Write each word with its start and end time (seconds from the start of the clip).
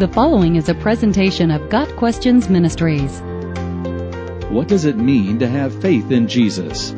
The 0.00 0.08
following 0.08 0.56
is 0.56 0.70
a 0.70 0.74
presentation 0.74 1.50
of 1.50 1.68
Got 1.68 1.94
Questions 1.96 2.48
Ministries. 2.48 3.20
What 4.48 4.66
does 4.66 4.86
it 4.86 4.96
mean 4.96 5.38
to 5.40 5.46
have 5.46 5.78
faith 5.82 6.10
in 6.10 6.26
Jesus? 6.26 6.92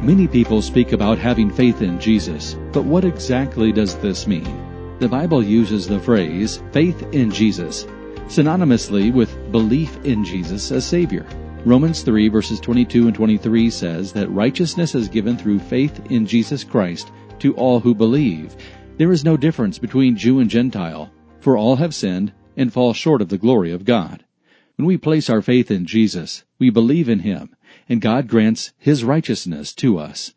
Many 0.00 0.26
people 0.26 0.62
speak 0.62 0.92
about 0.92 1.18
having 1.18 1.50
faith 1.50 1.82
in 1.82 2.00
Jesus, 2.00 2.56
but 2.72 2.86
what 2.86 3.04
exactly 3.04 3.70
does 3.70 3.96
this 3.96 4.26
mean? 4.26 4.96
The 4.98 5.10
Bible 5.10 5.42
uses 5.42 5.86
the 5.86 6.00
phrase 6.00 6.62
faith 6.72 7.02
in 7.12 7.30
Jesus 7.30 7.84
synonymously 8.28 9.12
with 9.12 9.52
belief 9.52 10.02
in 10.02 10.24
Jesus 10.24 10.72
as 10.72 10.86
Savior. 10.86 11.26
Romans 11.66 12.00
3 12.00 12.28
verses 12.28 12.60
22 12.60 13.08
and 13.08 13.14
23 13.14 13.68
says 13.68 14.10
that 14.14 14.30
righteousness 14.30 14.94
is 14.94 15.10
given 15.10 15.36
through 15.36 15.58
faith 15.58 16.00
in 16.10 16.26
Jesus 16.26 16.64
Christ 16.64 17.12
to 17.40 17.54
all 17.56 17.78
who 17.78 17.94
believe. 17.94 18.56
There 18.96 19.12
is 19.12 19.22
no 19.22 19.36
difference 19.36 19.78
between 19.78 20.16
Jew 20.16 20.40
and 20.40 20.48
Gentile, 20.48 21.12
for 21.42 21.56
all 21.56 21.76
have 21.76 21.92
sinned 21.92 22.32
and 22.56 22.72
fall 22.72 22.92
short 22.92 23.20
of 23.20 23.28
the 23.28 23.36
glory 23.36 23.72
of 23.72 23.84
God. 23.84 24.24
When 24.76 24.86
we 24.86 24.96
place 24.96 25.28
our 25.28 25.42
faith 25.42 25.72
in 25.72 25.86
Jesus, 25.86 26.44
we 26.60 26.70
believe 26.70 27.08
in 27.08 27.18
Him, 27.18 27.56
and 27.88 28.00
God 28.00 28.28
grants 28.28 28.72
His 28.78 29.02
righteousness 29.02 29.74
to 29.74 29.98
us. 29.98 30.34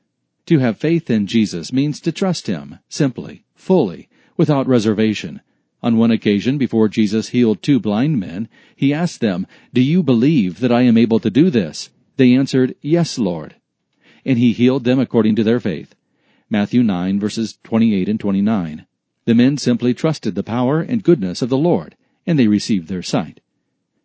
To 0.47 0.57
have 0.57 0.77
faith 0.77 1.11
in 1.11 1.27
Jesus 1.27 1.71
means 1.71 1.99
to 2.01 2.11
trust 2.11 2.47
Him, 2.47 2.79
simply, 2.89 3.45
fully, 3.53 4.09
without 4.35 4.67
reservation. 4.67 5.41
On 5.83 5.97
one 5.97 6.09
occasion, 6.09 6.57
before 6.57 6.89
Jesus 6.89 7.29
healed 7.29 7.61
two 7.61 7.79
blind 7.79 8.19
men, 8.19 8.49
He 8.75 8.91
asked 8.91 9.21
them, 9.21 9.45
Do 9.73 9.81
you 9.81 10.01
believe 10.01 10.59
that 10.59 10.71
I 10.71 10.81
am 10.81 10.97
able 10.97 11.19
to 11.19 11.29
do 11.29 11.51
this? 11.51 11.91
They 12.17 12.33
answered, 12.33 12.73
Yes, 12.81 13.19
Lord. 13.19 13.55
And 14.25 14.39
He 14.39 14.53
healed 14.53 14.85
them 14.85 14.99
according 14.99 15.35
to 15.35 15.43
their 15.43 15.59
faith. 15.59 15.93
Matthew 16.49 16.81
9 16.81 17.19
verses 17.19 17.59
28 17.63 18.09
and 18.09 18.19
29. 18.19 18.87
The 19.25 19.33
men 19.33 19.57
simply 19.57 19.95
trusted 19.95 20.35
the 20.35 20.43
power 20.43 20.81
and 20.81 21.03
goodness 21.03 21.41
of 21.41 21.49
the 21.49 21.57
Lord, 21.57 21.95
and 22.27 22.37
they 22.37 22.47
received 22.47 22.87
their 22.87 23.01
sight. 23.01 23.41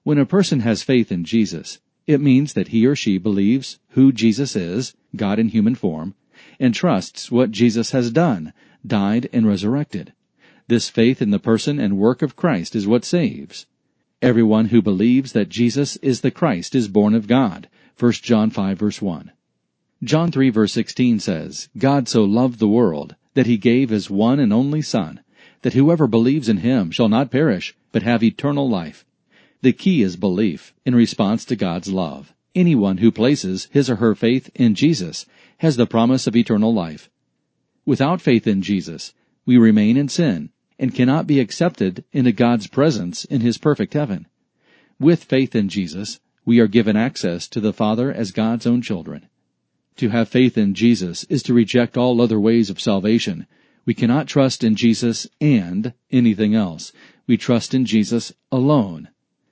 When 0.03 0.17
a 0.17 0.25
person 0.25 0.61
has 0.61 0.83
faith 0.83 1.13
in 1.13 1.25
Jesus, 1.25 1.79
it 2.07 2.23
means 2.23 2.55
that 2.55 2.69
he 2.69 2.87
or 2.87 2.97
she 2.97 3.19
believes 3.19 3.79
who 3.91 4.13
Jesus 4.13 4.57
is, 4.57 4.95
God 5.15 5.39
in 5.39 5.49
human 5.49 5.75
form, 5.75 6.15
and 6.59 6.75
trusts 6.75 7.31
what 7.31 7.51
Jesus 7.51 7.91
has 7.91 8.11
done, 8.11 8.55
died, 8.87 9.29
and 9.31 9.47
resurrected. 9.47 10.15
This 10.69 10.89
faith 10.89 11.21
in 11.21 11.31
the 11.31 11.39
person 11.39 11.79
and 11.79 11.99
work 11.99 12.23
of 12.23 12.35
Christ 12.35 12.75
is 12.75 12.87
what 12.87 13.05
saves. 13.05 13.67
Everyone 14.23 14.67
who 14.67 14.81
believes 14.81 15.33
that 15.33 15.51
Jesus 15.51 15.97
is 15.97 16.23
the 16.23 16.31
Christ 16.31 16.75
is 16.75 16.89
born 16.89 17.15
of 17.15 17.27
God. 17.27 17.69
1 17.99 18.13
John 18.13 18.49
5 18.49 18.79
verse 18.79 19.03
1. 19.03 19.33
John 20.03 20.33
3 20.33 20.49
verse 20.49 20.73
16 20.73 21.21
says, 21.21 21.69
God 21.77 22.09
so 22.09 22.25
loved 22.25 22.59
the 22.59 22.69
world 22.69 23.17
that 23.35 23.47
he 23.47 23.57
gave 23.57 23.91
his 23.91 24.11
one 24.11 24.41
and 24.41 24.53
only 24.53 24.83
Son, 24.83 25.21
that 25.63 25.75
whoever 25.75 26.07
believes 26.07 26.49
in 26.49 26.59
him 26.59 26.91
shall 26.91 27.09
not 27.09 27.31
perish, 27.31 27.75
but 27.93 28.03
have 28.03 28.23
eternal 28.23 28.69
life. 28.69 29.05
The 29.63 29.73
key 29.73 30.03
is 30.03 30.17
belief 30.17 30.73
in 30.85 30.95
response 30.95 31.45
to 31.47 31.57
God's 31.57 31.89
love. 31.89 32.33
Anyone 32.55 32.99
who 32.99 33.13
places 33.13 33.69
his 33.71 33.89
or 33.89 33.97
her 33.97 34.15
faith 34.15 34.51
in 34.55 34.75
Jesus 34.75 35.27
has 35.59 35.77
the 35.77 35.87
promise 35.87 36.27
of 36.27 36.35
eternal 36.35 36.73
life. 36.73 37.11
Without 37.85 38.21
faith 38.21 38.47
in 38.47 38.63
Jesus, 38.63 39.13
we 39.45 39.57
remain 39.57 39.97
in 39.97 40.09
sin 40.09 40.51
and 40.79 40.95
cannot 40.95 41.27
be 41.27 41.41
accepted 41.41 42.05
into 42.13 42.33
God's 42.33 42.67
presence 42.67 43.25
in 43.25 43.43
his 43.43 43.59
perfect 43.59 43.95
heaven. 43.95 44.27
With 44.99 45.25
faith 45.25 45.55
in 45.55 45.69
Jesus, 45.69 46.21
we 46.45 46.59
are 46.59 46.67
given 46.67 46.97
access 46.97 47.47
to 47.49 47.61
the 47.61 47.73
Father 47.73 48.13
as 48.13 48.33
God's 48.33 48.67
own 48.67 48.81
children. 48.83 49.29
To 50.01 50.09
have 50.09 50.31
faith 50.31 50.57
in 50.57 50.73
Jesus 50.73 51.25
is 51.25 51.43
to 51.43 51.53
reject 51.53 51.99
all 51.99 52.23
other 52.23 52.41
ways 52.41 52.71
of 52.71 52.81
salvation. 52.81 53.47
We 53.85 53.93
cannot 53.93 54.29
trust 54.29 54.65
in 54.65 54.75
Jesus 54.75 55.27
and 55.43 55.93
anything 56.11 56.55
else. 56.55 56.95
We 57.27 57.37
trust 57.37 57.75
in 57.75 57.85
Jesus 57.85 58.33
alone. 58.51 59.09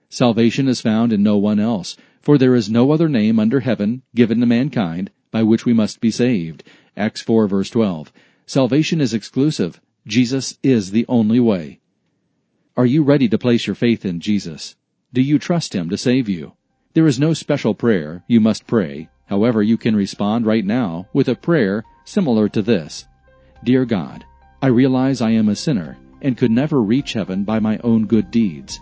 Salvation 0.08 0.66
is 0.66 0.80
found 0.80 1.12
in 1.12 1.22
no 1.22 1.36
one 1.36 1.60
else, 1.60 1.98
for 2.22 2.38
there 2.38 2.54
is 2.54 2.70
no 2.70 2.92
other 2.92 3.10
name 3.10 3.38
under 3.38 3.60
heaven 3.60 4.00
given 4.14 4.40
to 4.40 4.46
mankind 4.46 5.10
by 5.30 5.42
which 5.42 5.66
we 5.66 5.74
must 5.74 6.00
be 6.00 6.10
saved. 6.10 6.64
Acts 6.96 7.20
4 7.20 7.46
verse 7.46 7.68
12. 7.68 8.10
Salvation 8.46 9.02
is 9.02 9.12
exclusive. 9.12 9.82
Jesus 10.06 10.56
is 10.62 10.92
the 10.92 11.04
only 11.10 11.40
way. 11.40 11.80
Are 12.74 12.86
you 12.86 13.02
ready 13.02 13.28
to 13.28 13.36
place 13.36 13.66
your 13.66 13.76
faith 13.76 14.06
in 14.06 14.18
Jesus? 14.18 14.76
Do 15.12 15.20
you 15.20 15.38
trust 15.38 15.74
Him 15.74 15.90
to 15.90 15.98
save 15.98 16.26
you? 16.26 16.54
There 16.94 17.06
is 17.06 17.20
no 17.20 17.34
special 17.34 17.74
prayer 17.74 18.24
you 18.26 18.40
must 18.40 18.66
pray 18.66 19.10
However, 19.28 19.62
you 19.62 19.76
can 19.76 19.94
respond 19.94 20.46
right 20.46 20.64
now 20.64 21.06
with 21.12 21.28
a 21.28 21.34
prayer 21.34 21.84
similar 22.04 22.48
to 22.48 22.62
this. 22.62 23.06
Dear 23.64 23.84
God, 23.84 24.24
I 24.62 24.68
realize 24.68 25.20
I 25.20 25.30
am 25.30 25.48
a 25.48 25.56
sinner 25.56 25.98
and 26.22 26.36
could 26.36 26.50
never 26.50 26.80
reach 26.82 27.12
heaven 27.12 27.44
by 27.44 27.60
my 27.60 27.78
own 27.84 28.06
good 28.06 28.30
deeds. 28.30 28.80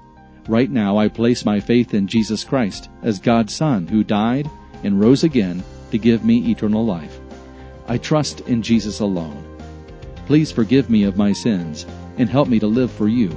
Right 0.48 0.70
now 0.70 0.96
I 0.96 1.08
place 1.08 1.44
my 1.44 1.58
faith 1.60 1.92
in 1.92 2.06
Jesus 2.06 2.44
Christ 2.44 2.88
as 3.02 3.18
God's 3.18 3.54
Son 3.54 3.86
who 3.86 4.04
died 4.04 4.48
and 4.84 5.00
rose 5.00 5.24
again 5.24 5.62
to 5.90 5.98
give 5.98 6.24
me 6.24 6.50
eternal 6.50 6.84
life. 6.84 7.20
I 7.88 7.98
trust 7.98 8.40
in 8.42 8.62
Jesus 8.62 9.00
alone. 9.00 9.42
Please 10.26 10.52
forgive 10.52 10.88
me 10.88 11.04
of 11.04 11.16
my 11.16 11.32
sins 11.32 11.86
and 12.18 12.28
help 12.28 12.48
me 12.48 12.58
to 12.60 12.66
live 12.66 12.90
for 12.90 13.08
you. 13.08 13.30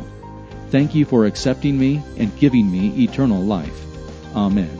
Thank 0.69 0.93
you 0.93 1.05
for 1.05 1.25
accepting 1.25 1.77
me 1.79 2.01
and 2.17 2.37
giving 2.37 2.69
me 2.69 3.03
eternal 3.03 3.41
life. 3.41 3.85
Amen. 4.35 4.79